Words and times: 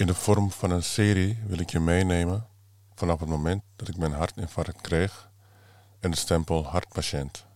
In 0.00 0.06
de 0.06 0.14
vorm 0.14 0.50
van 0.50 0.70
een 0.70 0.82
serie 0.82 1.38
wil 1.46 1.58
ik 1.58 1.70
je 1.70 1.80
meenemen 1.80 2.46
vanaf 2.94 3.20
het 3.20 3.28
moment 3.28 3.62
dat 3.76 3.88
ik 3.88 3.96
mijn 3.96 4.12
hartinfarct 4.12 4.80
kreeg 4.80 5.30
en 5.98 6.10
de 6.10 6.16
stempel 6.16 6.64
hartpatiënt. 6.64 7.46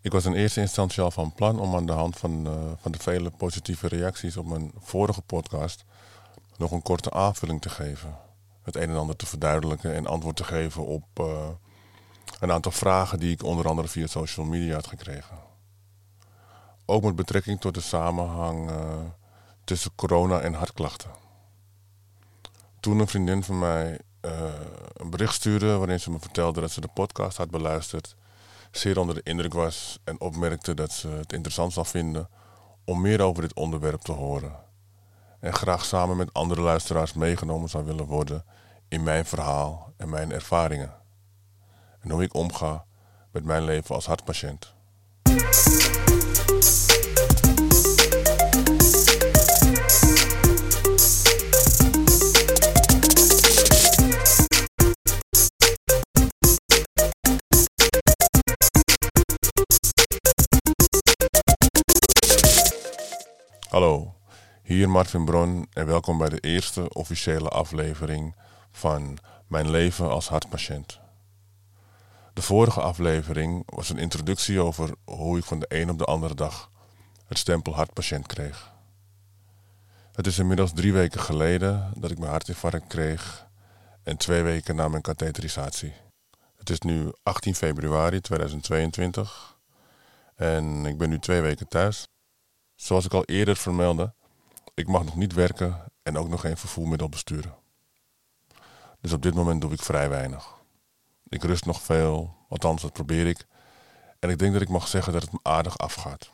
Ik 0.00 0.12
was 0.12 0.24
in 0.24 0.32
eerste 0.32 0.60
instantie 0.60 1.02
al 1.02 1.10
van 1.10 1.32
plan 1.32 1.60
om 1.60 1.74
aan 1.74 1.86
de 1.86 1.92
hand 1.92 2.18
van, 2.18 2.46
uh, 2.46 2.72
van 2.76 2.92
de 2.92 2.98
vele 2.98 3.30
positieve 3.30 3.88
reacties 3.88 4.36
op 4.36 4.46
mijn 4.46 4.72
vorige 4.78 5.22
podcast 5.22 5.84
nog 6.56 6.70
een 6.70 6.82
korte 6.82 7.10
aanvulling 7.10 7.60
te 7.60 7.70
geven. 7.70 8.16
Het 8.62 8.76
een 8.76 8.90
en 8.90 8.96
ander 8.96 9.16
te 9.16 9.26
verduidelijken 9.26 9.94
en 9.94 10.06
antwoord 10.06 10.36
te 10.36 10.44
geven 10.44 10.86
op 10.86 11.04
uh, 11.20 11.48
een 12.40 12.52
aantal 12.52 12.72
vragen 12.72 13.18
die 13.18 13.32
ik 13.32 13.42
onder 13.42 13.68
andere 13.68 13.88
via 13.88 14.06
social 14.06 14.46
media 14.46 14.74
had 14.74 14.86
gekregen. 14.86 15.38
Ook 16.86 17.02
met 17.02 17.16
betrekking 17.16 17.60
tot 17.60 17.74
de 17.74 17.80
samenhang 17.80 18.70
uh, 18.70 18.76
tussen 19.68 19.94
corona 19.94 20.40
en 20.40 20.54
hartklachten. 20.54 21.10
Toen 22.80 22.98
een 22.98 23.08
vriendin 23.08 23.42
van 23.42 23.58
mij 23.58 23.98
uh, 24.20 24.32
een 24.92 25.10
bericht 25.10 25.34
stuurde 25.34 25.76
waarin 25.76 26.00
ze 26.00 26.10
me 26.10 26.18
vertelde 26.18 26.60
dat 26.60 26.70
ze 26.70 26.80
de 26.80 26.88
podcast 26.94 27.36
had 27.36 27.50
beluisterd, 27.50 28.16
zeer 28.70 28.98
onder 28.98 29.14
de 29.14 29.20
indruk 29.22 29.52
was 29.52 29.98
en 30.04 30.20
opmerkte 30.20 30.74
dat 30.74 30.92
ze 30.92 31.08
het 31.08 31.32
interessant 31.32 31.72
zou 31.72 31.86
vinden 31.86 32.28
om 32.84 33.00
meer 33.00 33.20
over 33.20 33.42
dit 33.42 33.54
onderwerp 33.54 34.00
te 34.00 34.12
horen. 34.12 34.56
En 35.40 35.54
graag 35.54 35.84
samen 35.84 36.16
met 36.16 36.32
andere 36.32 36.60
luisteraars 36.60 37.12
meegenomen 37.12 37.68
zou 37.68 37.84
willen 37.84 38.06
worden 38.06 38.44
in 38.88 39.02
mijn 39.02 39.24
verhaal 39.24 39.92
en 39.96 40.08
mijn 40.08 40.32
ervaringen. 40.32 40.94
En 42.00 42.10
hoe 42.10 42.22
ik 42.22 42.34
omga 42.34 42.84
met 43.32 43.44
mijn 43.44 43.64
leven 43.64 43.94
als 43.94 44.06
hartpatiënt. 44.06 44.74
Hallo, 63.68 64.14
hier 64.62 64.90
Martin 64.90 65.24
Bron 65.24 65.66
en 65.72 65.86
welkom 65.86 66.18
bij 66.18 66.28
de 66.28 66.40
eerste 66.40 66.94
officiële 66.94 67.48
aflevering 67.48 68.34
van 68.70 69.18
Mijn 69.46 69.70
leven 69.70 70.10
als 70.10 70.28
hartpatiënt. 70.28 71.00
De 72.32 72.42
vorige 72.42 72.80
aflevering 72.80 73.62
was 73.66 73.90
een 73.90 73.98
introductie 73.98 74.60
over 74.60 74.94
hoe 75.04 75.38
ik 75.38 75.44
van 75.44 75.58
de 75.58 75.66
een 75.68 75.90
op 75.90 75.98
de 75.98 76.04
andere 76.04 76.34
dag 76.34 76.70
het 77.26 77.38
stempel 77.38 77.74
hartpatiënt 77.74 78.26
kreeg. 78.26 78.72
Het 80.12 80.26
is 80.26 80.38
inmiddels 80.38 80.72
drie 80.72 80.92
weken 80.92 81.20
geleden 81.20 81.92
dat 81.96 82.10
ik 82.10 82.18
mijn 82.18 82.30
hartinfarct 82.30 82.86
kreeg 82.86 83.46
en 84.02 84.16
twee 84.16 84.42
weken 84.42 84.76
na 84.76 84.88
mijn 84.88 85.02
katheterisatie. 85.02 85.92
Het 86.56 86.70
is 86.70 86.80
nu 86.80 87.12
18 87.22 87.54
februari 87.54 88.20
2022 88.20 89.58
en 90.34 90.86
ik 90.86 90.98
ben 90.98 91.08
nu 91.08 91.18
twee 91.18 91.40
weken 91.40 91.68
thuis. 91.68 92.06
Zoals 92.78 93.04
ik 93.04 93.12
al 93.12 93.24
eerder 93.24 93.56
vermeldde, 93.56 94.12
ik 94.74 94.88
mag 94.88 95.04
nog 95.04 95.16
niet 95.16 95.32
werken 95.32 95.84
en 96.02 96.18
ook 96.18 96.28
nog 96.28 96.40
geen 96.40 96.56
vervoermiddel 96.56 97.08
besturen. 97.08 97.54
Dus 99.00 99.12
op 99.12 99.22
dit 99.22 99.34
moment 99.34 99.60
doe 99.60 99.72
ik 99.72 99.82
vrij 99.82 100.08
weinig. 100.08 100.54
Ik 101.28 101.42
rust 101.42 101.64
nog 101.64 101.82
veel, 101.82 102.34
althans 102.48 102.82
dat 102.82 102.92
probeer 102.92 103.26
ik. 103.26 103.46
En 104.18 104.30
ik 104.30 104.38
denk 104.38 104.52
dat 104.52 104.62
ik 104.62 104.68
mag 104.68 104.88
zeggen 104.88 105.12
dat 105.12 105.22
het 105.22 105.32
me 105.32 105.38
aardig 105.42 105.78
afgaat. 105.78 106.30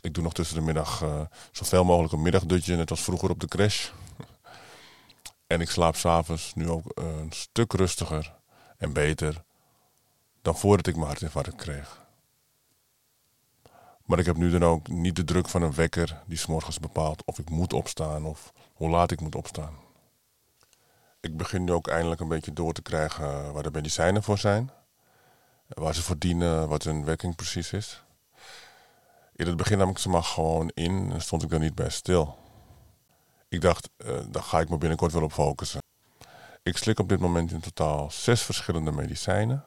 Ik 0.00 0.14
doe 0.14 0.22
nog 0.22 0.32
tussen 0.32 0.56
de 0.56 0.62
middag 0.62 1.02
uh, 1.02 1.20
zoveel 1.52 1.84
mogelijk 1.84 2.12
een 2.12 2.22
middagdutje, 2.22 2.76
net 2.76 2.90
als 2.90 3.02
vroeger 3.02 3.30
op 3.30 3.40
de 3.40 3.48
crash. 3.48 3.90
en 5.46 5.60
ik 5.60 5.70
slaap 5.70 5.96
s'avonds 5.96 6.54
nu 6.54 6.68
ook 6.68 6.84
een 6.94 7.32
stuk 7.32 7.72
rustiger 7.72 8.34
en 8.76 8.92
beter 8.92 9.44
dan 10.42 10.58
voordat 10.58 10.86
ik 10.86 10.94
mijn 10.94 11.06
hartinfarct 11.06 11.56
kreeg. 11.56 11.99
Maar 14.10 14.18
ik 14.18 14.26
heb 14.26 14.36
nu 14.36 14.50
dan 14.50 14.64
ook 14.64 14.88
niet 14.88 15.16
de 15.16 15.24
druk 15.24 15.48
van 15.48 15.62
een 15.62 15.74
wekker 15.74 16.22
die 16.26 16.38
s'morgens 16.38 16.78
bepaalt 16.78 17.24
of 17.24 17.38
ik 17.38 17.50
moet 17.50 17.72
opstaan 17.72 18.24
of 18.24 18.52
hoe 18.74 18.90
laat 18.90 19.10
ik 19.10 19.20
moet 19.20 19.34
opstaan. 19.34 19.74
Ik 21.20 21.36
begin 21.36 21.64
nu 21.64 21.72
ook 21.72 21.88
eindelijk 21.88 22.20
een 22.20 22.28
beetje 22.28 22.52
door 22.52 22.72
te 22.72 22.82
krijgen 22.82 23.52
waar 23.52 23.62
de 23.62 23.70
medicijnen 23.72 24.22
voor 24.22 24.38
zijn. 24.38 24.70
Waar 25.66 25.94
ze 25.94 26.02
voor 26.02 26.18
dienen, 26.18 26.68
wat 26.68 26.82
hun 26.82 27.04
werking 27.04 27.36
precies 27.36 27.72
is. 27.72 28.02
In 29.32 29.46
het 29.46 29.56
begin 29.56 29.78
nam 29.78 29.90
ik 29.90 29.98
ze 29.98 30.08
maar 30.08 30.24
gewoon 30.24 30.70
in 30.74 31.12
en 31.12 31.22
stond 31.22 31.42
ik 31.42 31.52
er 31.52 31.58
niet 31.58 31.74
bij 31.74 31.90
stil. 31.90 32.38
Ik 33.48 33.60
dacht, 33.60 33.90
uh, 33.96 34.18
daar 34.30 34.42
ga 34.42 34.60
ik 34.60 34.68
me 34.68 34.78
binnenkort 34.78 35.12
wel 35.12 35.22
op 35.22 35.32
focussen. 35.32 35.80
Ik 36.62 36.76
slik 36.76 36.98
op 36.98 37.08
dit 37.08 37.20
moment 37.20 37.52
in 37.52 37.60
totaal 37.60 38.10
zes 38.10 38.42
verschillende 38.42 38.92
medicijnen, 38.92 39.64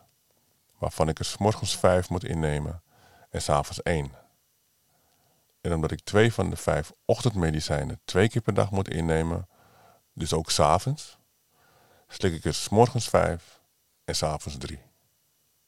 waarvan 0.77 1.09
ik 1.09 1.19
er 1.19 1.25
s 1.25 1.37
morgens 1.37 1.77
vijf 1.77 2.09
moet 2.09 2.23
innemen 2.23 2.81
en 3.29 3.41
s'avonds 3.41 3.81
één. 3.81 4.22
En 5.63 5.73
omdat 5.73 5.91
ik 5.91 6.03
twee 6.03 6.33
van 6.33 6.49
de 6.49 6.55
vijf 6.55 6.91
ochtendmedicijnen 7.05 7.99
twee 8.05 8.29
keer 8.29 8.41
per 8.41 8.53
dag 8.53 8.71
moet 8.71 8.89
innemen, 8.89 9.47
dus 10.13 10.33
ook 10.33 10.51
s'avonds, 10.51 11.17
slik 12.07 12.33
ik 12.33 12.45
er 12.45 12.53
s 12.53 12.69
morgens 12.69 13.09
vijf 13.09 13.61
en 14.05 14.15
s'avonds 14.15 14.57
drie. 14.57 14.79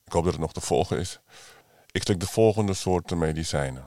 Ik 0.04 0.12
hoop 0.12 0.24
dat 0.24 0.32
het 0.32 0.42
nog 0.42 0.54
te 0.54 0.62
volgen 0.62 1.00
is. 1.00 1.20
Ik 1.92 2.02
slik 2.02 2.20
de 2.20 2.28
volgende 2.28 2.74
soorten 2.74 3.18
medicijnen. 3.18 3.84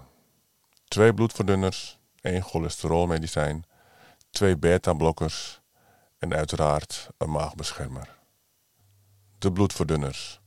Twee 0.85 1.15
bloedverdunners, 1.15 1.99
één 2.21 2.43
cholesterolmedicijn, 2.43 3.65
twee 4.31 4.57
beta-blokkers 4.57 5.61
en 6.19 6.35
uiteraard 6.35 7.09
een 7.19 7.31
maagbeschermer. 7.31 8.19
De 9.39 9.53
bloedverdunners. 9.53 10.41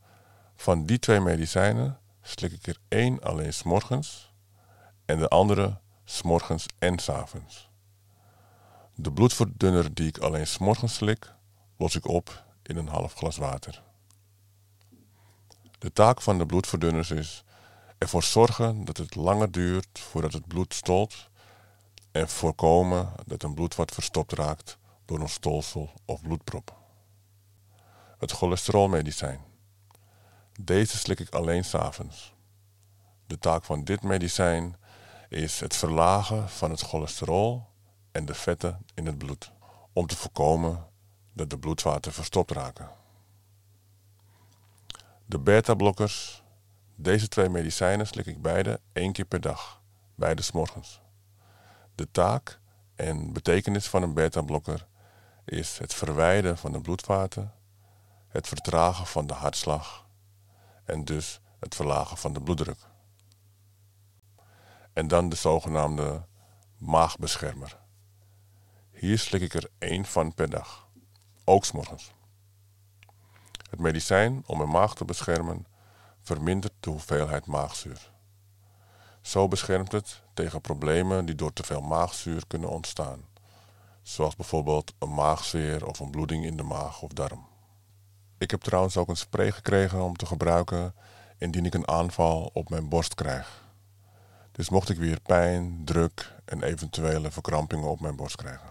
Van 0.56 0.86
die 0.86 1.00
twee 1.00 1.20
medicijnen 1.20 2.00
slik 2.22 2.52
ik 2.52 2.68
er 2.68 2.78
één 2.88 3.20
alleen 3.20 3.54
s 3.54 3.64
morgens 3.64 4.31
en 5.12 5.18
de 5.18 5.28
andere 5.28 5.78
s'morgens 6.04 6.66
en 6.80 7.00
s'avonds. 7.00 7.70
De 8.96 9.12
bloedverdunner 9.12 9.94
die 9.94 10.08
ik 10.08 10.18
alleen 10.18 10.48
s'morgens 10.48 10.94
slik, 10.94 11.34
los 11.78 11.96
ik 11.96 12.08
op 12.08 12.46
in 12.64 12.78
een 12.78 12.88
half 12.88 13.14
glas 13.14 13.38
water. 13.38 13.84
De 15.80 15.94
taak 15.94 16.22
van 16.22 16.38
de 16.38 16.46
bloedverdunners 16.46 17.12
is 17.12 17.44
ervoor 17.98 18.24
zorgen 18.24 18.86
dat 18.86 18.98
het 18.98 19.16
langer 19.16 19.52
duurt 19.52 20.00
voordat 20.00 20.34
het 20.34 20.48
bloed 20.48 20.74
stolt 20.74 21.30
en 22.12 22.30
voorkomen 22.30 23.12
dat 23.26 23.44
een 23.44 23.54
bloedvat 23.54 23.92
verstopt 23.92 24.34
raakt 24.34 24.78
door 25.06 25.20
een 25.20 25.30
stolsel 25.30 25.94
of 26.06 26.22
bloedprop. 26.22 26.78
Het 28.18 28.32
cholesterolmedicijn. 28.32 29.40
Deze 30.62 30.98
slik 30.98 31.20
ik 31.20 31.34
alleen 31.34 31.64
s'avonds. 31.66 32.34
De 33.28 33.40
taak 33.40 33.64
van 33.64 33.84
dit 33.84 34.04
medicijn 34.04 34.80
is 35.32 35.60
het 35.60 35.76
verlagen 35.76 36.50
van 36.50 36.72
het 36.72 36.82
cholesterol 36.82 37.68
en 38.12 38.26
de 38.26 38.34
vetten 38.34 38.86
in 38.94 39.06
het 39.06 39.18
bloed, 39.18 39.52
om 39.94 40.08
te 40.08 40.16
voorkomen 40.16 40.88
dat 41.34 41.50
de 41.50 41.58
bloedvaten 41.58 42.14
verstopt 42.14 42.52
raken. 42.52 42.90
De 45.26 45.40
beta-blokkers, 45.40 46.44
deze 46.96 47.28
twee 47.28 47.50
medicijnen 47.50 48.08
slik 48.08 48.26
ik 48.26 48.42
beide 48.42 48.80
één 48.94 49.12
keer 49.12 49.26
per 49.26 49.42
dag, 49.42 49.82
beide 50.16 50.42
s 50.42 50.52
morgens. 50.52 51.02
De 51.96 52.12
taak 52.12 52.60
en 52.96 53.34
betekenis 53.34 53.88
van 53.88 54.04
een 54.04 54.14
beta-blokker 54.14 54.88
is 55.46 55.78
het 55.78 55.94
verwijden 55.94 56.58
van 56.58 56.72
de 56.72 56.82
bloedvaten, 56.82 57.54
het 58.28 58.48
vertragen 58.48 59.08
van 59.08 59.28
de 59.28 59.34
hartslag 59.34 60.08
en 60.86 61.06
dus 61.06 61.40
het 61.60 61.76
verlagen 61.76 62.18
van 62.18 62.34
de 62.34 62.42
bloeddruk. 62.42 62.90
En 64.94 65.08
dan 65.08 65.30
de 65.30 65.36
zogenaamde 65.36 66.26
maagbeschermer. 66.78 67.80
Hier 68.92 69.20
slik 69.20 69.42
ik 69.42 69.54
er 69.54 69.70
één 69.78 70.06
van 70.06 70.34
per 70.34 70.50
dag, 70.50 70.88
ook 71.44 71.66
s'morgens. 71.66 72.12
Het 73.70 73.80
medicijn 73.80 74.44
om 74.46 74.58
mijn 74.58 74.70
maag 74.70 74.96
te 74.96 75.06
beschermen 75.06 75.66
vermindert 76.22 76.74
de 76.80 76.90
hoeveelheid 76.90 77.46
maagzuur. 77.46 78.12
Zo 79.22 79.48
beschermt 79.48 79.92
het 79.92 80.22
tegen 80.34 80.62
problemen 80.62 81.26
die 81.26 81.36
door 81.36 81.54
te 81.54 81.64
veel 81.64 81.82
maagzuur 81.82 82.48
kunnen 82.48 82.70
ontstaan, 82.70 83.26
zoals 84.02 84.36
bijvoorbeeld 84.36 84.94
een 85.00 85.14
maagzweer 85.14 85.86
of 85.86 86.00
een 86.00 86.12
bloeding 86.12 86.46
in 86.46 86.58
de 86.58 86.64
maag 86.64 87.02
of 87.02 87.10
darm. 87.10 87.48
Ik 88.38 88.52
heb 88.52 88.62
trouwens 88.62 88.98
ook 88.98 89.08
een 89.08 89.18
spray 89.18 89.52
gekregen 89.52 90.02
om 90.02 90.16
te 90.16 90.26
gebruiken 90.26 90.96
indien 91.38 91.66
ik 91.66 91.74
een 91.74 91.88
aanval 91.88 92.50
op 92.54 92.70
mijn 92.70 92.90
borst 92.90 93.16
krijg. 93.16 93.61
Dus 94.52 94.70
mocht 94.70 94.90
ik 94.90 94.98
weer 94.98 95.20
pijn, 95.22 95.82
druk 95.86 96.36
en 96.46 96.64
eventuele 96.64 97.32
verkrampingen 97.32 97.90
op 97.90 98.00
mijn 98.00 98.16
borst 98.16 98.36
krijgen. 98.36 98.70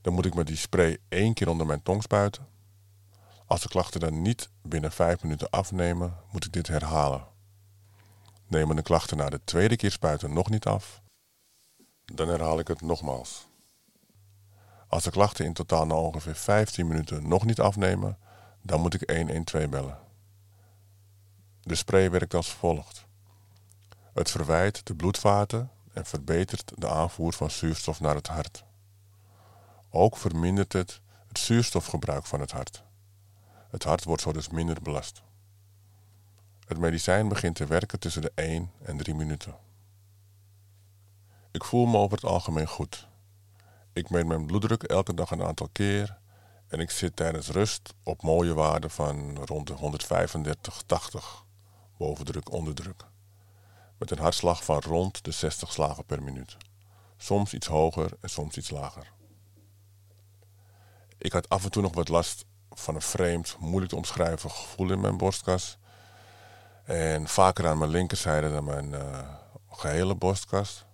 Dan 0.00 0.12
moet 0.12 0.26
ik 0.26 0.34
met 0.34 0.46
die 0.46 0.56
spray 0.56 0.98
één 1.08 1.34
keer 1.34 1.48
onder 1.48 1.66
mijn 1.66 1.82
tong 1.82 2.02
spuiten. 2.02 2.46
Als 3.46 3.60
de 3.60 3.68
klachten 3.68 4.00
dan 4.00 4.22
niet 4.22 4.48
binnen 4.62 4.92
vijf 4.92 5.22
minuten 5.22 5.50
afnemen, 5.50 6.16
moet 6.30 6.44
ik 6.44 6.52
dit 6.52 6.66
herhalen. 6.66 7.26
Nemen 8.46 8.76
de 8.76 8.82
klachten 8.82 9.16
na 9.16 9.30
de 9.30 9.40
tweede 9.44 9.76
keer 9.76 9.90
spuiten 9.90 10.32
nog 10.32 10.50
niet 10.50 10.64
af, 10.64 11.02
dan 12.04 12.28
herhaal 12.28 12.58
ik 12.58 12.68
het 12.68 12.80
nogmaals. 12.80 13.46
Als 14.88 15.04
de 15.04 15.10
klachten 15.10 15.44
in 15.44 15.52
totaal 15.52 15.86
na 15.86 15.94
ongeveer 15.94 16.34
15 16.34 16.86
minuten 16.86 17.28
nog 17.28 17.44
niet 17.44 17.60
afnemen, 17.60 18.18
dan 18.62 18.80
moet 18.80 18.94
ik 18.94 19.10
112 19.10 19.68
bellen. 19.68 19.98
De 21.60 21.74
spray 21.74 22.10
werkt 22.10 22.34
als 22.34 22.52
volgt. 22.52 23.06
Het 24.14 24.30
verwijt 24.30 24.86
de 24.86 24.94
bloedvaten 24.94 25.70
en 25.92 26.06
verbetert 26.06 26.72
de 26.74 26.88
aanvoer 26.88 27.32
van 27.32 27.50
zuurstof 27.50 28.00
naar 28.00 28.14
het 28.14 28.26
hart. 28.26 28.64
Ook 29.90 30.16
vermindert 30.16 30.72
het 30.72 31.00
het 31.28 31.38
zuurstofgebruik 31.38 32.26
van 32.26 32.40
het 32.40 32.50
hart. 32.50 32.82
Het 33.70 33.84
hart 33.84 34.04
wordt 34.04 34.22
zo 34.22 34.32
dus 34.32 34.48
minder 34.48 34.82
belast. 34.82 35.22
Het 36.66 36.78
medicijn 36.78 37.28
begint 37.28 37.56
te 37.56 37.66
werken 37.66 37.98
tussen 37.98 38.22
de 38.22 38.32
1 38.34 38.70
en 38.82 38.96
3 38.96 39.14
minuten. 39.14 39.56
Ik 41.50 41.64
voel 41.64 41.86
me 41.86 41.96
over 41.96 42.16
het 42.16 42.26
algemeen 42.26 42.68
goed. 42.68 43.08
Ik 43.92 44.10
meet 44.10 44.26
mijn 44.26 44.46
bloeddruk 44.46 44.82
elke 44.82 45.14
dag 45.14 45.30
een 45.30 45.42
aantal 45.42 45.68
keer 45.72 46.18
en 46.68 46.80
ik 46.80 46.90
zit 46.90 47.16
tijdens 47.16 47.48
rust 47.48 47.94
op 48.02 48.22
mooie 48.22 48.54
waarden 48.54 48.90
van 48.90 49.44
rond 49.44 49.66
de 49.66 49.72
135, 49.72 50.82
80 50.86 51.44
bovendruk, 51.96 52.52
onderdruk. 52.52 53.12
Met 53.98 54.10
een 54.10 54.18
hartslag 54.18 54.64
van 54.64 54.80
rond 54.80 55.24
de 55.24 55.30
60 55.30 55.72
slagen 55.72 56.04
per 56.04 56.22
minuut. 56.22 56.56
Soms 57.16 57.54
iets 57.54 57.66
hoger 57.66 58.10
en 58.20 58.30
soms 58.30 58.56
iets 58.56 58.70
lager. 58.70 59.12
Ik 61.18 61.32
had 61.32 61.48
af 61.48 61.64
en 61.64 61.70
toe 61.70 61.82
nog 61.82 61.94
wat 61.94 62.08
last 62.08 62.44
van 62.70 62.94
een 62.94 63.02
vreemd, 63.02 63.56
moeilijk 63.58 63.90
te 63.90 63.96
omschrijven 63.96 64.50
gevoel 64.50 64.92
in 64.92 65.00
mijn 65.00 65.16
borstkas. 65.16 65.78
En 66.84 67.28
vaker 67.28 67.66
aan 67.66 67.78
mijn 67.78 67.90
linkerzijde 67.90 68.50
dan 68.50 68.64
mijn 68.64 68.90
uh, 68.92 69.18
gehele 69.70 70.14
borstkas. 70.14 70.84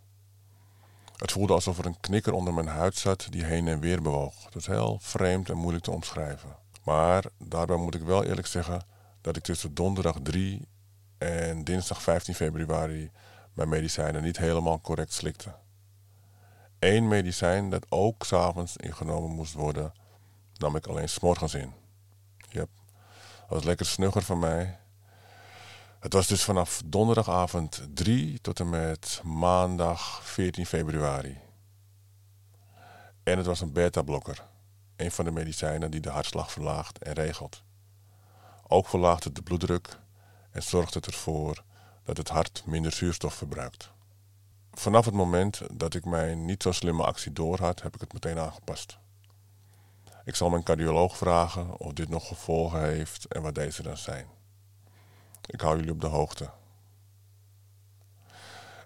Het 1.16 1.32
voelde 1.32 1.52
alsof 1.52 1.78
er 1.78 1.86
een 1.86 2.00
knikker 2.00 2.32
onder 2.32 2.54
mijn 2.54 2.66
huid 2.66 2.96
zat 2.96 3.26
die 3.30 3.44
heen 3.44 3.68
en 3.68 3.80
weer 3.80 4.02
bewoog. 4.02 4.44
Het 4.44 4.54
was 4.54 4.66
heel 4.66 4.98
vreemd 5.00 5.50
en 5.50 5.56
moeilijk 5.56 5.84
te 5.84 5.90
omschrijven. 5.90 6.56
Maar 6.84 7.24
daarbij 7.38 7.76
moet 7.76 7.94
ik 7.94 8.02
wel 8.02 8.24
eerlijk 8.24 8.46
zeggen 8.46 8.86
dat 9.20 9.36
ik 9.36 9.42
tussen 9.42 9.74
donderdag 9.74 10.16
3 10.22 10.68
en 11.20 11.64
dinsdag 11.64 12.02
15 12.02 12.34
februari 12.34 13.10
mijn 13.52 13.68
medicijnen 13.68 14.22
niet 14.22 14.36
helemaal 14.36 14.80
correct 14.80 15.12
slikte. 15.12 15.54
Eén 16.78 17.08
medicijn 17.08 17.70
dat 17.70 17.86
ook 17.88 18.24
s'avonds 18.24 18.76
ingenomen 18.76 19.30
moest 19.30 19.52
worden, 19.52 19.92
nam 20.54 20.76
ik 20.76 20.86
alleen 20.86 21.08
s'morgens 21.08 21.54
in. 21.54 21.72
Yep. 22.48 22.68
Dat 23.40 23.48
was 23.48 23.64
lekker 23.64 23.86
snugger 23.86 24.22
van 24.22 24.38
mij. 24.38 24.78
Het 26.00 26.12
was 26.12 26.26
dus 26.26 26.44
vanaf 26.44 26.82
donderdagavond 26.84 27.88
3 27.94 28.40
tot 28.40 28.60
en 28.60 28.68
met 28.68 29.20
maandag 29.24 30.24
14 30.24 30.66
februari. 30.66 31.38
En 33.22 33.36
het 33.36 33.46
was 33.46 33.60
een 33.60 33.72
beta-blokker, 33.72 34.46
een 34.96 35.10
van 35.10 35.24
de 35.24 35.30
medicijnen 35.30 35.90
die 35.90 36.00
de 36.00 36.10
hartslag 36.10 36.52
verlaagt 36.52 36.98
en 36.98 37.12
regelt. 37.12 37.62
Ook 38.66 38.88
verlaagt 38.88 39.24
het 39.24 39.34
de 39.34 39.42
bloeddruk 39.42 39.98
en 40.50 40.62
zorgt 40.62 40.94
het 40.94 41.06
ervoor 41.06 41.64
dat 42.04 42.16
het 42.16 42.28
hart 42.28 42.62
minder 42.66 42.92
zuurstof 42.92 43.34
verbruikt. 43.34 43.90
Vanaf 44.72 45.04
het 45.04 45.14
moment 45.14 45.60
dat 45.72 45.94
ik 45.94 46.04
mijn 46.04 46.44
niet 46.44 46.62
zo 46.62 46.72
slimme 46.72 47.04
actie 47.04 47.32
doorhad, 47.32 47.82
heb 47.82 47.94
ik 47.94 48.00
het 48.00 48.12
meteen 48.12 48.38
aangepast. 48.38 48.98
Ik 50.24 50.34
zal 50.34 50.50
mijn 50.50 50.62
cardioloog 50.62 51.16
vragen 51.16 51.78
of 51.78 51.92
dit 51.92 52.08
nog 52.08 52.28
gevolgen 52.28 52.82
heeft 52.82 53.24
en 53.24 53.42
wat 53.42 53.54
deze 53.54 53.82
dan 53.82 53.96
zijn. 53.96 54.26
Ik 55.46 55.60
hou 55.60 55.76
jullie 55.76 55.92
op 55.92 56.00
de 56.00 56.06
hoogte. 56.06 56.50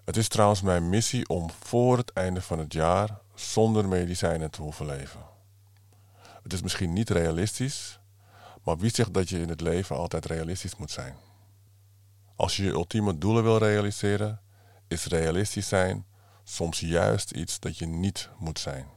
Het 0.05 0.17
is 0.17 0.27
trouwens 0.27 0.61
mijn 0.61 0.89
missie 0.89 1.29
om 1.29 1.49
voor 1.51 1.97
het 1.97 2.13
einde 2.13 2.41
van 2.41 2.59
het 2.59 2.73
jaar 2.73 3.19
zonder 3.35 3.87
medicijnen 3.87 4.51
te 4.51 4.61
hoeven 4.61 4.85
leven. 4.85 5.21
Het 6.43 6.53
is 6.53 6.61
misschien 6.61 6.93
niet 6.93 7.09
realistisch, 7.09 7.99
maar 8.63 8.77
wie 8.77 8.93
zegt 8.93 9.13
dat 9.13 9.29
je 9.29 9.39
in 9.39 9.49
het 9.49 9.61
leven 9.61 9.95
altijd 9.95 10.25
realistisch 10.25 10.75
moet 10.75 10.91
zijn? 10.91 11.15
Als 12.35 12.57
je 12.57 12.63
je 12.63 12.69
ultieme 12.69 13.17
doelen 13.17 13.43
wil 13.43 13.57
realiseren, 13.57 14.41
is 14.87 15.05
realistisch 15.05 15.67
zijn 15.67 16.05
soms 16.43 16.79
juist 16.79 17.31
iets 17.31 17.59
dat 17.59 17.77
je 17.77 17.85
niet 17.85 18.29
moet 18.37 18.59
zijn. 18.59 18.87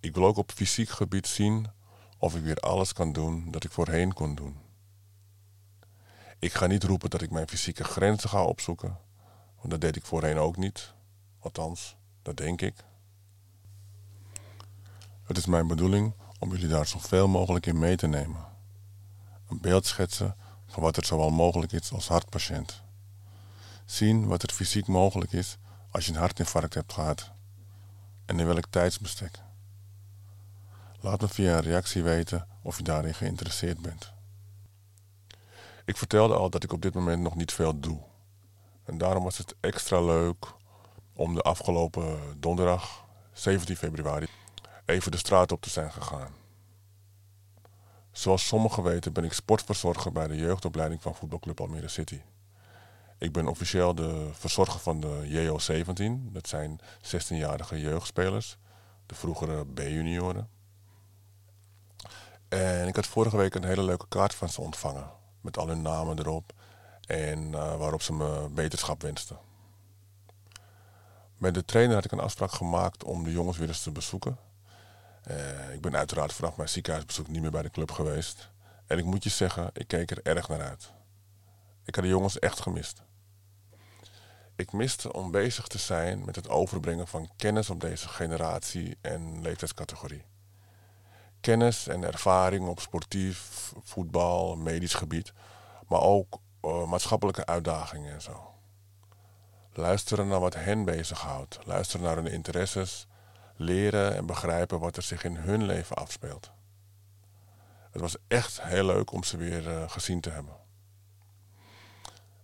Ik 0.00 0.14
wil 0.14 0.24
ook 0.24 0.36
op 0.36 0.52
fysiek 0.52 0.88
gebied 0.88 1.26
zien 1.26 1.66
of 2.18 2.36
ik 2.36 2.42
weer 2.42 2.56
alles 2.56 2.92
kan 2.92 3.12
doen 3.12 3.50
dat 3.50 3.64
ik 3.64 3.70
voorheen 3.70 4.12
kon 4.12 4.34
doen. 4.34 4.56
Ik 6.38 6.52
ga 6.52 6.66
niet 6.66 6.84
roepen 6.84 7.10
dat 7.10 7.22
ik 7.22 7.30
mijn 7.30 7.48
fysieke 7.48 7.84
grenzen 7.84 8.28
ga 8.28 8.44
opzoeken, 8.44 8.98
want 9.56 9.70
dat 9.70 9.80
deed 9.80 9.96
ik 9.96 10.04
voorheen 10.04 10.38
ook 10.38 10.56
niet. 10.56 10.94
Althans, 11.38 11.96
dat 12.22 12.36
denk 12.36 12.60
ik. 12.60 12.84
Het 15.22 15.36
is 15.36 15.46
mijn 15.46 15.66
bedoeling 15.66 16.14
om 16.38 16.50
jullie 16.50 16.68
daar 16.68 16.86
zoveel 16.86 17.28
mogelijk 17.28 17.66
in 17.66 17.78
mee 17.78 17.96
te 17.96 18.06
nemen. 18.06 18.44
Een 19.48 19.60
beeld 19.60 19.86
schetsen 19.86 20.36
wat 20.82 20.96
er 20.96 21.04
zowel 21.04 21.30
mogelijk 21.30 21.72
is 21.72 21.92
als 21.92 22.08
hartpatiënt. 22.08 22.82
Zien 23.84 24.26
wat 24.26 24.42
er 24.42 24.52
fysiek 24.52 24.86
mogelijk 24.86 25.32
is 25.32 25.56
als 25.90 26.06
je 26.06 26.12
een 26.12 26.18
hartinfarct 26.18 26.74
hebt 26.74 26.92
gehad. 26.92 27.30
En 28.26 28.40
in 28.40 28.46
welk 28.46 28.66
tijdsbestek. 28.70 29.38
Laat 31.00 31.20
me 31.20 31.28
via 31.28 31.56
een 31.56 31.62
reactie 31.62 32.02
weten 32.02 32.46
of 32.62 32.76
je 32.76 32.82
daarin 32.82 33.14
geïnteresseerd 33.14 33.80
bent. 33.80 34.12
Ik 35.84 35.96
vertelde 35.96 36.34
al 36.34 36.50
dat 36.50 36.64
ik 36.64 36.72
op 36.72 36.82
dit 36.82 36.94
moment 36.94 37.22
nog 37.22 37.34
niet 37.34 37.52
veel 37.52 37.80
doe. 37.80 37.98
En 38.84 38.98
daarom 38.98 39.24
was 39.24 39.38
het 39.38 39.54
extra 39.60 40.00
leuk 40.00 40.46
om 41.12 41.34
de 41.34 41.42
afgelopen 41.42 42.40
donderdag, 42.40 43.04
17 43.32 43.76
februari, 43.76 44.26
even 44.84 45.10
de 45.10 45.16
straat 45.16 45.52
op 45.52 45.62
te 45.62 45.70
zijn 45.70 45.92
gegaan. 45.92 46.34
Zoals 48.16 48.46
sommigen 48.46 48.82
weten 48.82 49.12
ben 49.12 49.24
ik 49.24 49.32
sportverzorger 49.32 50.12
bij 50.12 50.26
de 50.26 50.36
jeugdopleiding 50.36 51.02
van 51.02 51.14
voetbalclub 51.14 51.60
Almere 51.60 51.88
City. 51.88 52.20
Ik 53.18 53.32
ben 53.32 53.46
officieel 53.46 53.94
de 53.94 54.28
verzorger 54.32 54.80
van 54.80 55.00
de 55.00 55.22
JO17. 55.28 56.32
Dat 56.32 56.48
zijn 56.48 56.80
16-jarige 57.02 57.80
jeugdspelers, 57.80 58.58
de 59.06 59.14
vroegere 59.14 59.66
B-junioren. 59.66 60.48
En 62.48 62.88
ik 62.88 62.96
had 62.96 63.06
vorige 63.06 63.36
week 63.36 63.54
een 63.54 63.64
hele 63.64 63.82
leuke 63.82 64.08
kaart 64.08 64.34
van 64.34 64.48
ze 64.48 64.60
ontvangen. 64.60 65.10
Met 65.40 65.58
al 65.58 65.68
hun 65.68 65.82
namen 65.82 66.18
erop. 66.18 66.52
En 67.06 67.48
uh, 67.48 67.76
waarop 67.76 68.02
ze 68.02 68.12
me 68.12 68.48
beterschap 68.50 69.02
wensten. 69.02 69.38
Met 71.36 71.54
de 71.54 71.64
trainer 71.64 71.94
had 71.94 72.04
ik 72.04 72.12
een 72.12 72.20
afspraak 72.20 72.52
gemaakt 72.52 73.04
om 73.04 73.24
de 73.24 73.32
jongens 73.32 73.58
weer 73.58 73.68
eens 73.68 73.82
te 73.82 73.92
bezoeken. 73.92 74.38
Uh, 75.30 75.74
ik 75.74 75.80
ben 75.80 75.96
uiteraard 75.96 76.32
vanaf 76.32 76.56
mijn 76.56 76.68
ziekenhuisbezoek 76.68 77.28
niet 77.28 77.42
meer 77.42 77.50
bij 77.50 77.62
de 77.62 77.70
club 77.70 77.90
geweest. 77.90 78.50
En 78.86 78.98
ik 78.98 79.04
moet 79.04 79.24
je 79.24 79.30
zeggen, 79.30 79.70
ik 79.72 79.88
keek 79.88 80.10
er 80.10 80.22
erg 80.22 80.48
naar 80.48 80.62
uit. 80.62 80.92
Ik 81.84 81.94
had 81.94 82.04
de 82.04 82.10
jongens 82.10 82.38
echt 82.38 82.60
gemist. 82.60 83.02
Ik 84.56 84.72
miste 84.72 85.12
om 85.12 85.30
bezig 85.30 85.66
te 85.66 85.78
zijn 85.78 86.24
met 86.24 86.36
het 86.36 86.48
overbrengen 86.48 87.06
van 87.06 87.30
kennis 87.36 87.70
op 87.70 87.80
deze 87.80 88.08
generatie 88.08 88.96
en 89.00 89.42
leeftijdscategorie 89.42 90.24
kennis 91.46 91.86
en 91.86 92.04
ervaring 92.04 92.68
op 92.68 92.80
sportief, 92.80 93.72
voetbal, 93.82 94.56
medisch 94.56 94.94
gebied, 94.94 95.32
maar 95.88 96.00
ook 96.00 96.38
uh, 96.62 96.86
maatschappelijke 96.86 97.46
uitdagingen 97.46 98.12
en 98.12 98.22
zo. 98.22 98.54
Luisteren 99.72 100.28
naar 100.28 100.40
wat 100.40 100.54
hen 100.54 100.84
bezighoudt, 100.84 101.58
luisteren 101.64 102.06
naar 102.06 102.16
hun 102.16 102.26
interesses, 102.26 103.06
leren 103.56 104.16
en 104.16 104.26
begrijpen 104.26 104.80
wat 104.80 104.96
er 104.96 105.02
zich 105.02 105.24
in 105.24 105.36
hun 105.36 105.64
leven 105.64 105.96
afspeelt. 105.96 106.50
Het 107.90 108.00
was 108.00 108.16
echt 108.28 108.62
heel 108.62 108.84
leuk 108.84 109.12
om 109.12 109.24
ze 109.24 109.36
weer 109.36 109.66
uh, 109.66 109.90
gezien 109.90 110.20
te 110.20 110.30
hebben. 110.30 110.56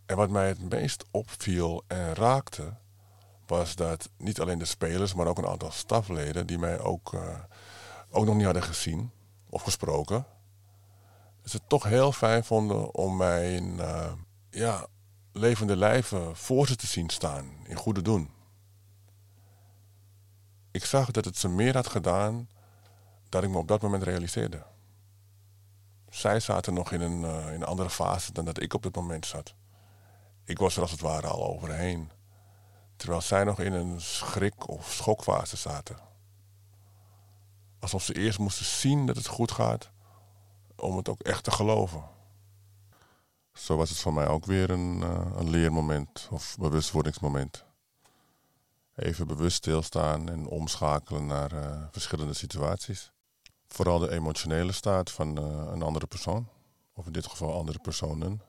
En 0.07 0.17
wat 0.17 0.31
mij 0.31 0.49
het 0.49 0.71
meest 0.71 1.05
opviel 1.11 1.85
en 1.87 2.15
raakte, 2.15 2.75
was 3.47 3.75
dat 3.75 4.11
niet 4.17 4.41
alleen 4.41 4.59
de 4.59 4.65
spelers, 4.65 5.15
maar 5.15 5.27
ook 5.27 5.39
een 5.39 5.47
aantal 5.47 5.71
stafleden 5.71 6.47
die 6.47 6.59
mij 6.59 6.81
ook 6.81 7.13
uh, 7.13 7.39
ook 8.11 8.25
nog 8.25 8.35
niet 8.35 8.45
hadden 8.45 8.63
gezien 8.63 9.11
of 9.51 9.63
gesproken. 9.63 10.27
Ze 11.45 11.57
het 11.57 11.69
toch 11.69 11.85
heel 11.85 12.13
fijn 12.13 12.45
vonden 12.45 12.95
om 12.95 13.17
mijn 13.17 13.65
uh, 13.77 14.13
ja, 14.51 14.87
levende 15.33 15.77
lijven 15.77 16.37
voor 16.37 16.67
ze 16.67 16.77
te 16.77 16.87
zien 16.87 17.11
staan, 17.11 17.51
in 17.65 17.77
goede 17.77 18.03
doen. 18.03 18.31
Ik 20.73 20.85
zag 20.85 21.11
dat 21.11 21.25
het 21.25 21.37
ze 21.37 21.49
meer 21.49 21.75
had 21.75 21.87
gedaan 21.87 22.49
dan 23.29 23.43
ik 23.43 23.51
me 23.51 23.59
op 23.59 23.69
dat 23.69 23.83
moment 23.83 24.03
realiseerde. 24.03 24.63
Zij 26.09 26.41
zaten 26.41 26.75
nog 26.75 26.93
in 26.93 27.01
een, 27.01 27.23
uh, 27.23 27.47
in 27.47 27.55
een 27.55 27.65
andere 27.65 27.91
fase 27.91 28.33
dan 28.33 28.45
dat 28.45 28.63
ik 28.63 28.75
op 28.75 28.83
dat 28.83 28.95
moment 28.95 29.27
zat. 29.27 29.55
Ik 30.45 30.59
was 30.59 30.77
er 30.77 30.83
als 30.83 30.91
het 30.91 31.01
ware 31.01 31.27
al 31.27 31.47
overheen. 31.47 32.11
Terwijl 32.97 33.21
zij 33.21 33.45
nog 33.45 33.61
in 33.61 33.73
een 33.73 34.01
schrik- 34.01 34.69
of 34.69 34.93
schokfase 34.93 35.57
zaten 35.57 36.11
alsof 37.83 38.03
ze 38.03 38.15
eerst 38.15 38.39
moesten 38.39 38.65
zien 38.67 39.07
dat 39.07 39.17
het 39.17 39.27
goed 39.27 39.53
gaat, 39.53 39.91
om 40.77 40.97
het 40.97 41.09
ook 41.09 41.21
echt 41.21 41.45
te 41.45 41.51
geloven. 41.51 42.03
Zo 43.53 43.77
was 43.77 43.89
het 43.89 43.99
voor 43.99 44.13
mij 44.13 44.27
ook 44.27 44.45
weer 44.45 44.71
een, 44.71 45.01
uh, 45.01 45.27
een 45.37 45.51
leermoment 45.51 46.29
of 46.31 46.57
bewustwordingsmoment. 46.59 47.65
Even 48.95 49.27
bewust 49.27 49.57
stilstaan 49.57 50.29
en 50.29 50.47
omschakelen 50.47 51.27
naar 51.27 51.53
uh, 51.53 51.83
verschillende 51.91 52.35
situaties. 52.35 53.13
Vooral 53.67 53.99
de 53.99 54.11
emotionele 54.11 54.73
staat 54.73 55.11
van 55.11 55.39
uh, 55.39 55.73
een 55.73 55.83
andere 55.83 56.07
persoon, 56.07 56.49
of 56.95 57.07
in 57.07 57.13
dit 57.13 57.27
geval 57.27 57.59
andere 57.59 57.79
personen. 57.79 58.43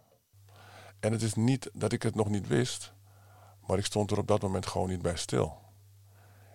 En 1.00 1.12
het 1.12 1.22
is 1.22 1.34
niet 1.34 1.70
dat 1.74 1.92
ik 1.92 2.04
het 2.04 2.16
nog 2.16 2.30
niet 2.30 2.48
wist, 2.48 2.94
maar 3.68 3.78
ik 3.78 3.86
stond 3.86 4.12
er 4.12 4.18
op 4.18 4.28
dat 4.28 4.42
moment 4.42 4.68
gewoon 4.68 4.90
niet 4.90 5.02
bij 5.02 5.16
stil. 5.16 5.62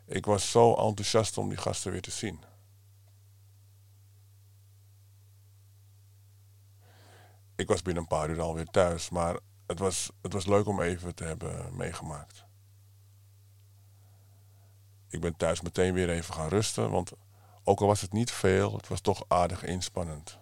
Ik 0.06 0.26
was 0.26 0.50
zo 0.50 0.74
enthousiast 0.74 1.38
om 1.38 1.48
die 1.48 1.58
gasten 1.58 1.92
weer 1.92 2.02
te 2.02 2.10
zien. 2.10 2.44
Ik 7.56 7.68
was 7.68 7.82
binnen 7.82 8.02
een 8.02 8.08
paar 8.08 8.30
uur 8.30 8.40
alweer 8.40 8.66
thuis, 8.66 9.10
maar 9.10 9.38
het 9.66 9.78
was, 9.78 10.10
het 10.22 10.32
was 10.32 10.46
leuk 10.46 10.66
om 10.66 10.80
even 10.80 11.14
te 11.14 11.24
hebben 11.24 11.76
meegemaakt. 11.76 12.47
Ik 15.08 15.20
ben 15.20 15.36
thuis 15.36 15.60
meteen 15.60 15.94
weer 15.94 16.10
even 16.10 16.34
gaan 16.34 16.48
rusten, 16.48 16.90
want 16.90 17.12
ook 17.64 17.80
al 17.80 17.86
was 17.86 18.00
het 18.00 18.12
niet 18.12 18.30
veel, 18.30 18.76
het 18.76 18.88
was 18.88 19.00
toch 19.00 19.24
aardig 19.28 19.64
inspannend. 19.64 20.38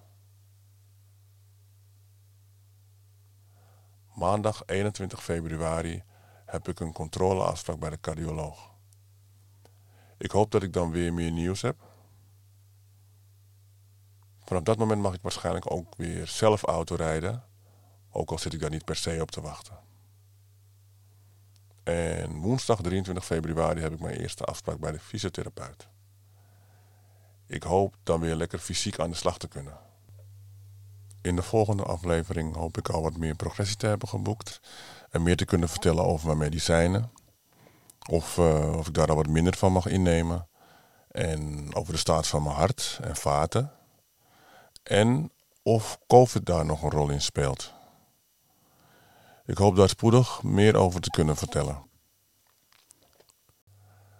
Maandag 4.14 4.62
21 4.66 5.22
februari 5.22 6.02
heb 6.46 6.68
ik 6.68 6.80
een 6.80 6.92
controleafspraak 6.92 7.78
bij 7.78 7.90
de 7.90 8.00
cardioloog. 8.00 8.74
Ik 10.18 10.30
hoop 10.30 10.50
dat 10.50 10.62
ik 10.62 10.72
dan 10.72 10.90
weer 10.90 11.12
meer 11.14 11.30
nieuws 11.30 11.62
heb. 11.62 11.76
Vanaf 14.44 14.62
dat 14.62 14.78
moment 14.78 15.02
mag 15.02 15.14
ik 15.14 15.22
waarschijnlijk 15.22 15.70
ook 15.70 15.96
weer 15.96 16.26
zelf 16.26 16.62
autorijden, 16.62 17.44
ook 18.10 18.30
al 18.30 18.38
zit 18.38 18.52
ik 18.52 18.60
daar 18.60 18.70
niet 18.70 18.84
per 18.84 18.96
se 18.96 19.18
op 19.20 19.30
te 19.30 19.40
wachten. 19.40 19.78
En 21.86 22.40
woensdag 22.40 22.80
23 22.80 23.24
februari 23.24 23.80
heb 23.80 23.92
ik 23.92 24.00
mijn 24.00 24.16
eerste 24.16 24.44
afspraak 24.44 24.78
bij 24.78 24.92
de 24.92 24.98
fysiotherapeut. 24.98 25.88
Ik 27.46 27.62
hoop 27.62 27.96
dan 28.02 28.20
weer 28.20 28.34
lekker 28.34 28.58
fysiek 28.58 28.98
aan 28.98 29.10
de 29.10 29.16
slag 29.16 29.38
te 29.38 29.48
kunnen. 29.48 29.78
In 31.22 31.36
de 31.36 31.42
volgende 31.42 31.82
aflevering 31.82 32.54
hoop 32.56 32.78
ik 32.78 32.88
al 32.88 33.02
wat 33.02 33.16
meer 33.16 33.34
progressie 33.34 33.76
te 33.76 33.86
hebben 33.86 34.08
geboekt 34.08 34.60
en 35.10 35.22
meer 35.22 35.36
te 35.36 35.44
kunnen 35.44 35.68
vertellen 35.68 36.04
over 36.04 36.26
mijn 36.26 36.38
medicijnen. 36.38 37.10
Of, 38.10 38.36
uh, 38.36 38.76
of 38.76 38.86
ik 38.86 38.94
daar 38.94 39.08
al 39.08 39.16
wat 39.16 39.28
minder 39.28 39.56
van 39.56 39.72
mag 39.72 39.86
innemen. 39.86 40.48
En 41.10 41.74
over 41.74 41.92
de 41.92 41.98
staat 41.98 42.26
van 42.26 42.42
mijn 42.42 42.54
hart 42.54 42.98
en 43.02 43.16
vaten. 43.16 43.72
En 44.82 45.30
of 45.62 45.98
COVID 46.06 46.46
daar 46.46 46.64
nog 46.64 46.82
een 46.82 46.90
rol 46.90 47.10
in 47.10 47.22
speelt. 47.22 47.74
Ik 49.46 49.58
hoop 49.58 49.76
daar 49.76 49.88
spoedig 49.88 50.42
meer 50.42 50.76
over 50.76 51.00
te 51.00 51.10
kunnen 51.10 51.36
vertellen. 51.36 51.84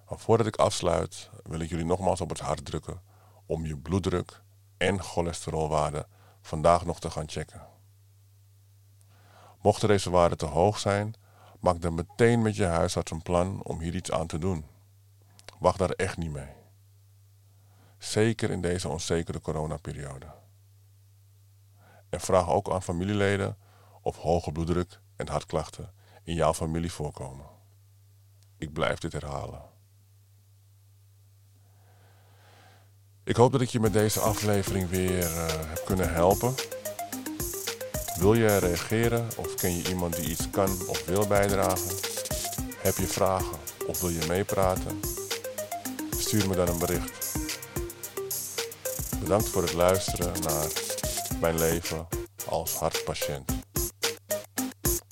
Maar 0.09 0.19
voordat 0.19 0.47
ik 0.47 0.57
afsluit, 0.57 1.31
wil 1.43 1.61
ik 1.61 1.69
jullie 1.69 1.85
nogmaals 1.85 2.21
op 2.21 2.29
het 2.29 2.41
hart 2.41 2.65
drukken 2.65 3.01
om 3.47 3.67
je 3.67 3.77
bloeddruk 3.77 4.43
en 4.77 5.03
cholesterolwaarde 5.03 6.07
vandaag 6.43 6.85
nog 6.85 7.01
te 7.01 7.11
gaan 7.11 7.29
checken. 7.29 7.67
Mochten 9.63 9.89
deze 9.89 10.11
waarden 10.11 10.39
te 10.39 10.47
hoog 10.47 10.79
zijn, 10.79 11.15
maak 11.61 11.81
dan 11.81 11.95
meteen 11.95 12.43
met 12.43 12.57
je 12.57 12.65
huisarts 12.65 13.11
een 13.11 13.23
plan 13.23 13.63
om 13.63 13.81
hier 13.81 13.95
iets 13.95 14.11
aan 14.11 14.27
te 14.27 14.39
doen. 14.39 14.67
Wacht 15.59 15.79
daar 15.79 15.91
echt 15.91 16.17
niet 16.17 16.33
mee. 16.33 16.53
Zeker 17.99 18.51
in 18.51 18.61
deze 18.61 18.89
onzekere 18.89 19.41
coronaperiode. 19.41 20.35
En 22.09 22.21
vraag 22.21 22.49
ook 22.49 22.71
aan 22.71 22.83
familieleden 22.83 23.57
of 24.01 24.17
hoge 24.17 24.53
bloeddruk 24.53 25.01
en 25.17 25.29
hartklachten 25.29 25.93
in 26.23 26.35
jouw 26.35 26.55
familie 26.55 26.93
voorkomen. 26.93 27.47
Ik 28.59 28.73
blijf 28.73 28.99
dit 28.99 29.13
herhalen. 29.13 29.63
Ik 33.25 33.37
hoop 33.37 33.53
dat 33.53 33.61
ik 33.61 33.69
je 33.69 33.81
met 33.81 33.93
deze 33.93 34.21
aflevering 34.21 34.89
weer 34.89 35.23
uh, 35.23 35.47
heb 35.47 35.83
kunnen 35.85 36.13
helpen. 36.13 36.55
Wil 38.19 38.35
je 38.35 38.57
reageren 38.57 39.29
of 39.37 39.55
ken 39.55 39.77
je 39.77 39.89
iemand 39.89 40.17
die 40.17 40.31
iets 40.31 40.51
kan 40.51 40.71
of 40.89 41.05
wil 41.05 41.27
bijdragen? 41.27 41.97
Heb 42.77 42.97
je 42.97 43.07
vragen 43.07 43.59
of 43.87 44.01
wil 44.01 44.11
je 44.11 44.27
meepraten? 44.29 45.01
Stuur 46.19 46.49
me 46.49 46.55
dan 46.55 46.69
een 46.69 46.79
bericht. 46.79 47.39
Bedankt 49.21 49.49
voor 49.49 49.63
het 49.63 49.73
luisteren 49.73 50.43
naar 50.43 50.67
mijn 51.41 51.59
leven 51.59 52.07
als 52.49 52.75
hartpatiënt. 52.75 53.56